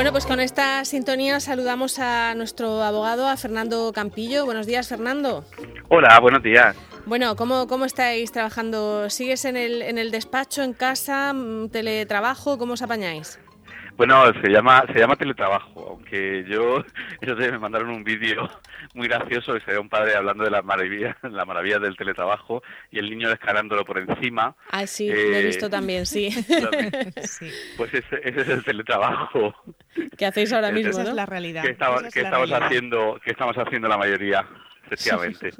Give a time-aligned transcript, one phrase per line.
[0.00, 4.46] Bueno, pues con esta sintonía saludamos a nuestro abogado, a Fernando Campillo.
[4.46, 5.44] Buenos días, Fernando.
[5.90, 6.74] Hola, buenos días.
[7.04, 9.10] Bueno, ¿cómo, cómo estáis trabajando?
[9.10, 12.56] ¿Sigues en el, en el despacho, en casa, mm, teletrabajo?
[12.56, 13.38] ¿Cómo os apañáis?
[14.00, 16.82] Bueno, se llama se llama teletrabajo, aunque yo
[17.20, 18.48] ellos me mandaron un vídeo
[18.94, 22.62] muy gracioso que se ve un padre hablando de las maravillas, la maravilla del teletrabajo
[22.90, 24.56] y el niño descarándolo por encima.
[24.70, 26.30] Ah, sí, lo he visto eh, también, sí.
[27.76, 29.54] Pues ese, ese, es el teletrabajo.
[30.16, 30.92] ¿Qué hacéis ahora mismo?
[30.92, 31.62] Esa es la realidad.
[31.62, 34.48] Que, estamos, que estamos haciendo, que estamos haciendo la mayoría,
[34.86, 35.50] efectivamente.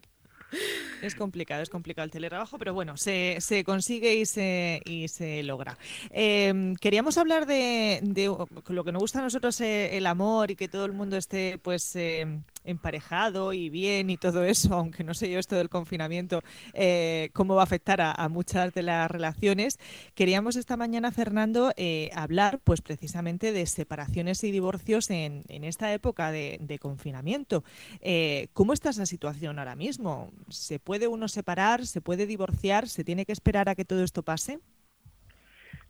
[1.02, 5.42] Es complicado, es complicado el teletrabajo, pero bueno, se, se consigue y se, y se
[5.42, 5.78] logra.
[6.10, 8.34] Em, queríamos hablar de, de,
[8.68, 11.58] lo que nos gusta a nosotros, eh, el amor y que todo el mundo esté
[11.58, 16.42] pues em, emparejado y bien y todo eso, aunque no sé yo esto del confinamiento,
[16.74, 19.78] eh, cómo va a afectar a, muchas de las relaciones.
[20.14, 25.92] Queríamos esta mañana, Fernando, eh, hablar pues precisamente de separaciones y divorcios en, en esta
[25.92, 27.64] época de, de confinamiento.
[28.00, 30.30] Eh, ¿Cómo está esa situación ahora mismo?
[30.48, 31.86] ¿Se puede uno separar?
[31.86, 32.88] ¿Se puede divorciar?
[32.88, 34.58] ¿Se tiene que esperar a que todo esto pase?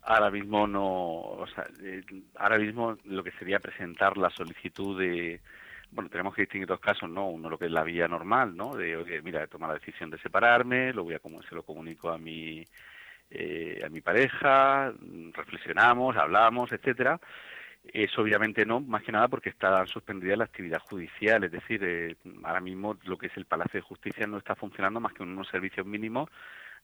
[0.03, 1.67] Ahora mismo no, o sea,
[2.35, 5.41] ahora mismo lo que sería presentar la solicitud de
[5.91, 7.29] bueno, tenemos que distinguir dos casos, ¿no?
[7.29, 8.73] Uno lo que es la vía normal, ¿no?
[8.73, 12.09] De, oye, mira, he tomado la decisión de separarme, lo voy a se lo comunico
[12.09, 12.65] a mi
[13.29, 14.93] eh, a mi pareja,
[15.33, 17.19] reflexionamos, hablamos, etcétera.
[17.83, 22.15] Eso obviamente no, más que nada porque está suspendida la actividad judicial, es decir, eh,
[22.43, 25.47] ahora mismo lo que es el Palacio de Justicia no está funcionando más que unos
[25.47, 26.29] servicios mínimos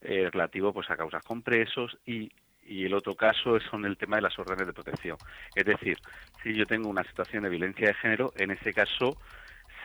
[0.01, 2.31] eh, relativos pues a causas con presos y
[2.67, 5.17] y el otro caso son el tema de las órdenes de protección.
[5.55, 5.97] Es decir,
[6.43, 9.17] si yo tengo una situación de violencia de género, en ese caso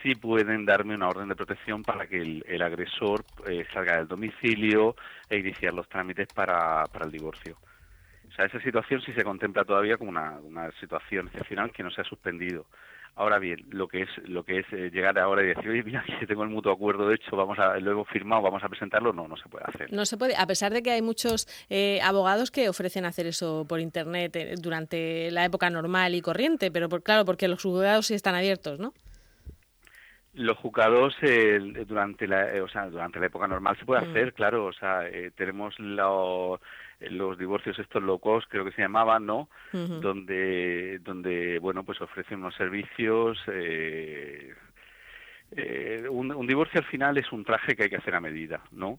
[0.03, 4.97] sí pueden darme una orden de protección para que el, agresor eh, salga del domicilio
[5.29, 7.57] e iniciar los trámites para, para el divorcio.
[8.33, 11.91] O sea, esa situación sí se contempla todavía como una, una situación excepcional que no
[11.91, 12.66] se ha suspendido.
[13.15, 16.03] Ahora bien, lo que es lo que es eh, llegar ahora y decir, oye, mira,
[16.19, 19.12] que tengo el mutuo acuerdo de hecho, vamos a, lo hemos firmado, vamos a presentarlo,
[19.12, 19.92] no, no se puede hacer.
[19.92, 23.66] No se puede, a pesar de que hay muchos eh, abogados que ofrecen hacer eso
[23.69, 28.06] por internet eh, durante la época normal y corriente, pero por, claro, porque los juzgados
[28.06, 28.94] sí están abiertos, ¿no?
[30.34, 31.15] Los juzgados
[31.87, 34.10] durante la, o sea, durante la época normal se puede mm.
[34.10, 35.03] hacer, claro, o sea,
[35.37, 36.09] tenemos la
[37.10, 42.54] los divorcios estos locos creo que se llamaban no donde donde bueno pues ofrecen unos
[42.54, 44.54] servicios eh,
[45.56, 48.98] eh, un, divorcio al final es un traje que hay que hacer a medida no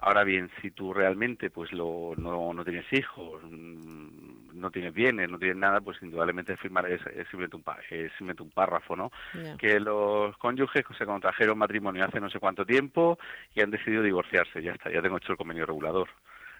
[0.00, 5.30] ahora bien si tú realmente pues lo, no, no tienes hijos mm, no tienes bienes
[5.30, 9.10] no tienes nada pues indudablemente firmar es, simplemente un es simplemente un párrafo no
[9.58, 13.18] que los cónyuges se contrajeron matrimonio hace no sé cuánto tiempo
[13.54, 16.08] y han decidido divorciarse ya está ya tengo hecho el convenio regulador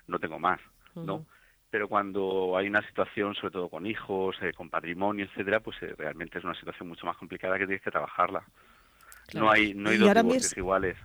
[0.07, 0.61] no tengo más
[1.05, 1.27] ¿no?
[1.71, 5.95] Pero cuando hay una situación, sobre todo con hijos, eh, con patrimonio, etcétera, pues eh,
[5.99, 8.45] realmente es una situación mucho más complicada que tienes que trabajarla.
[9.35, 10.97] No hay, no hay dos divorcios iguales.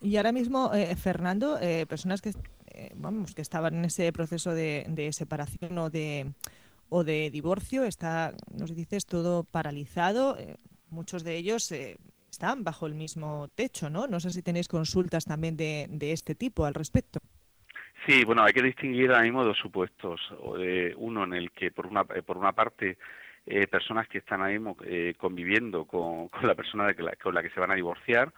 [0.00, 1.58] Y ahora mismo, eh, Fernando,
[1.88, 2.32] personas que,
[2.94, 6.32] vamos, que estaban en ese proceso de, de separación o de
[6.90, 10.36] o de divorcio, está, nos dices, todo paralizado.
[10.90, 11.72] muchos de ellos
[12.30, 14.06] están bajo el mismo techo, ¿no?
[14.06, 17.20] No sé si tenéis consultas también de, de este tipo al respecto.
[18.06, 20.20] Sí, bueno, hay que distinguir ahora mismo dos supuestos.
[20.96, 22.98] uno en el que, por una, eh, por una parte,
[23.46, 27.34] eh, personas que están ahí mismo eh, conviviendo con, con, la persona de que con
[27.34, 28.32] la que se van a divorciar,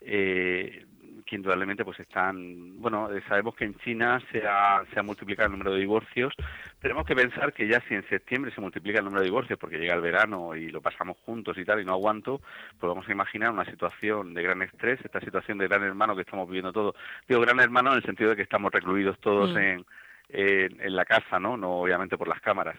[0.00, 0.86] eh,
[1.30, 5.52] que indudablemente pues están, bueno, sabemos que en China se ha, se ha multiplicado el
[5.52, 6.34] número de divorcios,
[6.80, 9.78] tenemos que pensar que ya si en septiembre se multiplica el número de divorcios porque
[9.78, 12.40] llega el verano y lo pasamos juntos y tal y no aguanto,
[12.78, 16.22] pues vamos a imaginar una situación de gran estrés, esta situación de gran hermano que
[16.22, 16.96] estamos viviendo todos.
[17.28, 19.58] Digo gran hermano en el sentido de que estamos recluidos todos mm.
[19.58, 19.84] en,
[20.30, 21.56] en la casa, ¿no?
[21.56, 22.76] No obviamente por las cámaras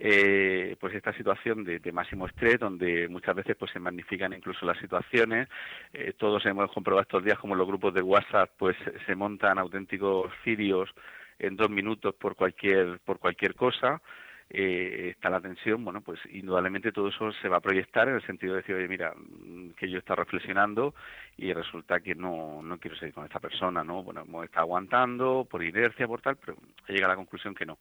[0.00, 4.78] eh, pues esta situación de, máximo estrés donde muchas veces pues se magnifican incluso las
[4.78, 5.48] situaciones
[5.92, 8.76] eh, todos hemos comprobado estos días como los grupos de WhatsApp pues
[9.06, 10.88] se montan auténticos cirios
[11.38, 14.00] en dos minutos por cualquier por cualquier cosa
[14.52, 18.26] eh, está la tensión, bueno, pues indudablemente todo eso se va a proyectar en el
[18.26, 20.92] sentido de decir, oye, mira, mm, que yo está reflexionando
[21.36, 24.02] y resulta que no, no quiero seguir con esta persona, ¿no?
[24.02, 26.56] Bueno, hemos estado aguantando por inercia, por tal, pero
[26.88, 27.78] llega a la conclusión que no.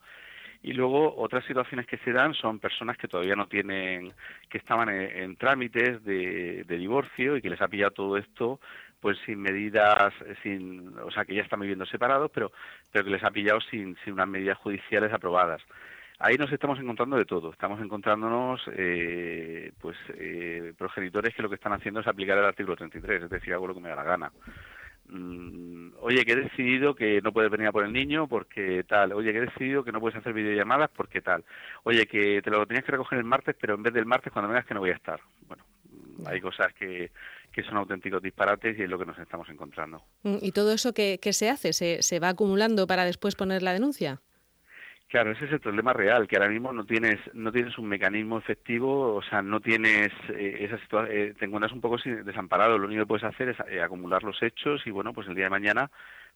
[0.61, 4.11] Y luego otras situaciones que se dan son personas que todavía no tienen,
[4.49, 8.59] que estaban en, trámites de, divorcio y que les ha pillado todo esto
[8.99, 10.13] pues sin medidas,
[10.43, 12.51] sin, o sea que ya están viviendo separados, pero,
[12.91, 15.61] pero que les ha pillado sin, sin unas medidas judiciales aprobadas.
[16.19, 17.53] Ahí nos estamos encontrando de todo.
[17.53, 22.75] Estamos encontrándonos, eh, pues, eh, progenitores que lo que están haciendo es aplicar el artículo
[22.75, 24.31] 33, es decir, hago lo que me da la gana
[25.09, 29.13] mm, oye, que he decidido que no puedes venir a por el niño porque tal,
[29.13, 31.43] oye, que he decidido que no puedes hacer videollamadas porque tal,
[31.83, 34.49] oye, que te lo tenías que recoger el martes, pero en vez del martes cuando
[34.49, 35.19] vengas que no voy a estar.
[35.47, 35.63] Bueno,
[36.25, 37.11] hay cosas que,
[37.51, 40.03] que son auténticos disparates y es lo que nos estamos encontrando.
[40.23, 41.73] Mm, ¿Y todo eso qué, se hace?
[41.73, 44.21] ¿Se, ¿Se va acumulando para después poner la denuncia?
[45.09, 48.37] Claro, ese es el problema real, que ahora mismo no tienes no tienes un mecanismo
[48.37, 52.77] efectivo, o sea, no tienes eh, esa situación, eh, te encuentras un poco desamparado.
[52.77, 55.45] Lo único que puedes hacer es eh, acumular los hechos y bueno, pues el día
[55.45, 55.89] de mañana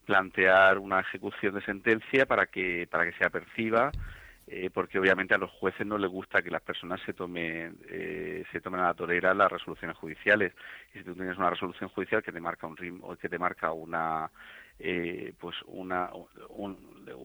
[0.04, 3.92] plantear una ejecución de sentencia para que para que se aperciba
[4.48, 7.78] eh, porque obviamente a los jueces no les gusta que las personas se tomen
[8.52, 10.52] se tomen a la torera las resoluciones judiciales
[10.94, 13.72] y si tú tienes una resolución judicial que te marca un ritmo que te marca
[13.72, 14.28] una
[14.78, 16.10] eh, pues una,
[16.50, 16.76] un,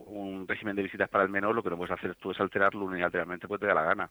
[0.07, 2.85] un, régimen de visitas para el menor, lo que no puedes hacer tú es alterarlo
[2.85, 4.09] unilateralmente, pues te da la gana.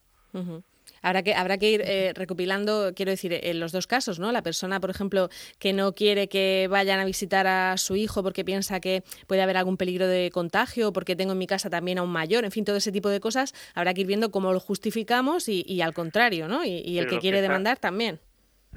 [1.02, 4.32] Habrá que, habrá que ir eh, recopilando, quiero decir, en los dos casos, ¿no?
[4.32, 8.44] La persona, por ejemplo, que no quiere que vayan a visitar a su hijo porque
[8.44, 12.02] piensa que puede haber algún peligro de contagio, porque tengo en mi casa también a
[12.02, 14.60] un mayor, en fin, todo ese tipo de cosas, habrá que ir viendo cómo lo
[14.60, 16.64] justificamos y, al contrario, ¿no?
[16.64, 18.20] Y, el que quiere demandar también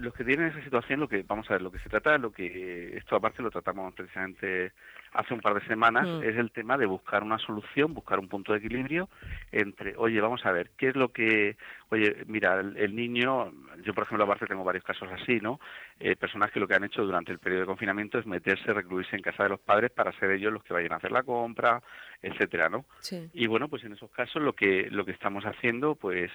[0.01, 2.31] los que tienen esa situación, lo que vamos a ver, lo que se trata, lo
[2.31, 4.71] que esto aparte lo tratamos precisamente
[5.13, 6.23] hace un par de semanas, mm.
[6.23, 9.09] es el tema de buscar una solución, buscar un punto de equilibrio
[9.51, 11.57] entre, oye, vamos a ver, ¿qué es lo que,
[11.89, 13.51] oye, mira, el, niño,
[13.83, 15.59] yo por ejemplo aparte tengo varios casos así, ¿no?
[15.99, 19.15] Eh, personas que lo que han hecho durante el periodo de confinamiento es meterse, recluirse
[19.15, 21.81] en casa de los padres para ser ellos los que vayan a hacer la compra,
[22.21, 22.85] etcétera, ¿no?
[23.33, 26.31] Y bueno, pues en esos casos lo que lo que estamos haciendo, pues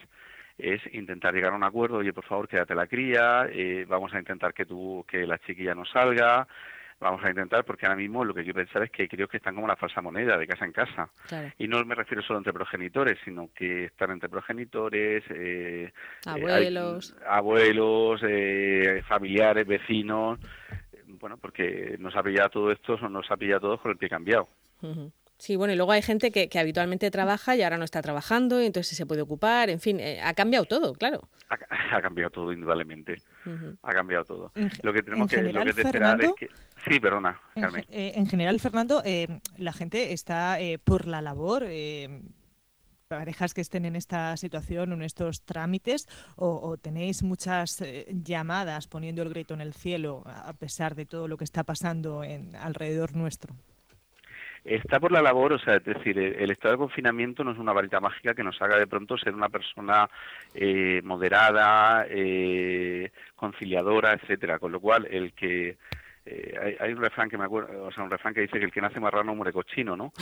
[0.58, 4.18] es intentar llegar a un acuerdo, oye, por favor, quédate la cría, eh, vamos a
[4.18, 6.46] intentar que tú, que la chiquilla no salga,
[6.98, 9.54] vamos a intentar, porque ahora mismo lo que quiero pensar es que creo que están
[9.54, 11.10] como la falsa moneda, de casa en casa.
[11.58, 15.92] Y no me refiero solo entre progenitores, sino que están entre progenitores, eh,
[16.24, 20.38] abuelos, abuelos eh, familiares, vecinos,
[21.06, 24.48] bueno, porque nos ha pillado todo esto, nos ha pillado todos con el pie cambiado.
[25.38, 28.62] Sí, bueno, y luego hay gente que, que, habitualmente trabaja y ahora no está trabajando,
[28.62, 31.28] y entonces se puede ocupar, en fin, eh, ha cambiado todo, claro.
[31.48, 33.22] Ha, cambiado todo, indudablemente.
[33.82, 34.52] Ha cambiado todo.
[34.82, 36.48] lo que tenemos que, lo que esperar es que...
[36.88, 37.84] Sí, perdona, Carmen.
[37.90, 41.66] Eh, en, general, Fernando, eh, la gente está por la labor
[43.08, 49.28] parejas que estén en esta situación, en estos trámites, o, tenéis muchas llamadas poniendo el
[49.28, 53.54] grito en el cielo a pesar de todo lo que está pasando en, alrededor nuestro?
[54.66, 57.72] Está por la labor, o sea, es decir, el, estado de confinamiento no es una
[57.72, 60.08] varita mágica que nos haga de pronto ser una persona
[60.54, 64.58] eh, moderada, eh, conciliadora, etcétera.
[64.58, 65.76] Con lo cual, el que
[66.26, 68.72] eh, hay, un refrán que me acuerdo, o sea, un refrán que dice que el
[68.72, 70.12] que nace marrano muere cochino, ¿no?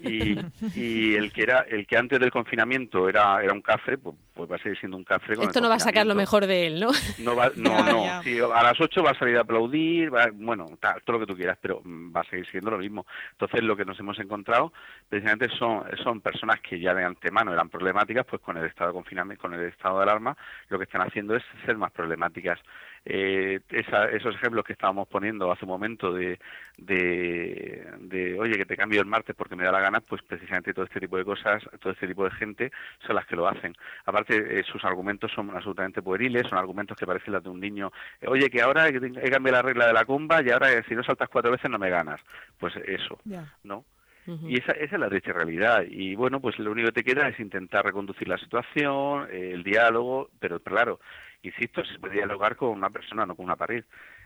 [0.00, 0.36] Y,
[0.74, 4.16] y el que era, el que antes del confinamiento era, era un cafre, pues,
[4.46, 5.36] pues va a seguir siendo un cafre.
[5.40, 6.90] Esto no va a sacar lo mejor de él, ¿no?
[7.18, 8.52] No, va, no, no.
[8.54, 11.80] a las 8 va a salir a aplaudir, bueno, todo lo que tú quieras, pero
[11.84, 13.06] mm, va a seguir siendo lo mismo.
[13.32, 14.72] Entonces, lo que nos hemos encontrado
[15.08, 18.94] precisamente son, son personas que ya de antemano eran problemáticas, pues con el estado de
[18.94, 20.36] confinamiento, con el estado de alarma,
[20.68, 22.58] lo que están haciendo es ser más problemáticas
[23.04, 26.38] eh, esos ejemplos que estábamos poniendo hace un momento de,
[26.78, 30.84] de, oye, que te cambio el martes porque me da la gana, pues precisamente todo
[30.84, 32.72] este tipo de cosas, todo este tipo de gente
[33.04, 33.74] son las que lo hacen.
[34.04, 37.90] Aparte, eh, sus argumentos son absolutamente pueriles, son argumentos que parecen las de un niño,
[38.26, 41.02] oye, que ahora he cambiado la regla de la comba y ahora eh, si no
[41.02, 42.20] saltas cuatro veces no me ganas.
[42.58, 43.18] Pues eso,
[43.64, 43.84] ¿no?
[44.26, 45.84] Y esa, esa, es la triste realidad.
[45.88, 50.30] Y bueno, pues lo único que te queda es intentar reconducir la situación, el diálogo,
[50.38, 51.00] pero claro,
[51.42, 53.84] insisto, se puede dialogar con una persona, no con una pared.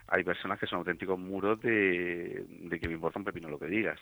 [0.08, 3.66] Hay personas que son auténticos muros de, de que me importa un pepino lo que
[3.66, 3.98] digas.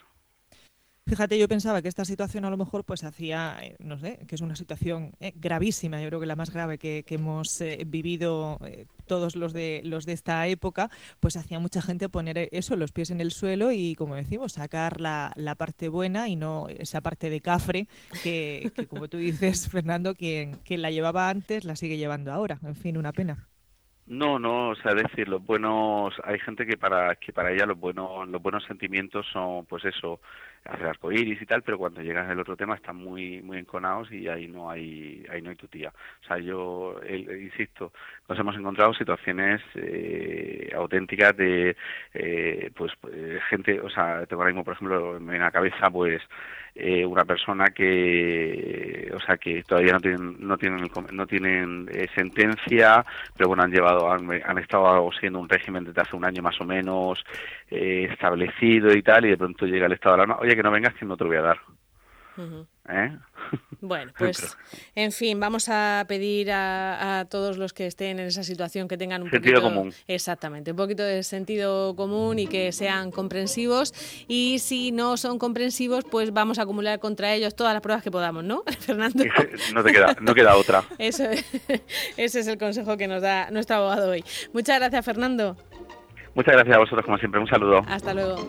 [1.07, 4.33] Fíjate, yo pensaba que esta situación a lo mejor pues hacía, eh, no sé, que
[4.33, 8.57] es una situación eh, gravísima, yo creo que la más grave que, hemos eh, vivido
[9.05, 13.11] todos los de los de esta época, pues hacía mucha gente poner eso, los pies
[13.11, 17.29] en el suelo y, como decimos, sacar la, la parte buena y no esa parte
[17.29, 17.87] de cafre
[18.23, 22.59] que, que como tú dices, Fernando, quien, quien la llevaba antes la sigue llevando ahora.
[22.63, 23.47] En fin, una pena.
[24.07, 27.79] No, no, o sea, decir, los buenos, hay gente que para que para ella los
[27.79, 30.19] buenos los buenos sentimientos son pues eso,
[30.63, 34.27] hacer arcoíris y tal, pero cuando llegas al otro tema están muy muy enconados y
[34.27, 35.91] ahí no hay ahí no hay tutía.
[36.23, 37.93] O sea, yo insisto,
[38.29, 41.75] nos hemos encontrado situaciones eh, auténticas de
[42.13, 46.21] eh, pues eh, gente, o sea, tengo ahora mismo por ejemplo en la cabeza pues
[46.77, 52.07] eh, una persona que o sea que todavía no tienen no tienen no tienen eh,
[52.13, 53.05] sentencia
[53.35, 56.59] pero bueno han llevado han, han, estado siendo un régimen desde hace un año más
[56.59, 57.23] o menos
[57.71, 60.71] eh, establecido y tal y de pronto llega el estado de alarma oye que no
[60.71, 61.59] vengas que no te lo voy a dar
[62.89, 63.17] ¿eh?
[63.81, 64.57] Bueno, pues
[64.95, 69.23] en fin, vamos a pedir a, todos los que estén en esa situación que tengan
[69.23, 69.93] un sentido común.
[70.07, 73.93] Exactamente, un poquito de sentido común y que sean comprensivos.
[74.27, 78.11] Y si no son comprensivos, pues vamos a acumular contra ellos todas las pruebas que
[78.11, 79.23] podamos, ¿no, Fernando?
[79.73, 80.83] No, te queda, no queda otra.
[80.97, 81.23] Eso,
[82.17, 84.23] ese es el consejo que nos da nuestro abogado hoy.
[84.53, 85.57] Muchas gracias, Fernando.
[86.33, 87.39] Muchas gracias a vosotros, como siempre.
[87.39, 87.81] Un saludo.
[87.87, 88.45] Hasta luego.